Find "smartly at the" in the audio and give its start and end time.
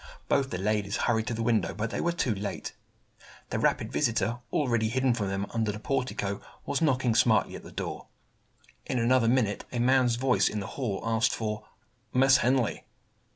7.13-7.71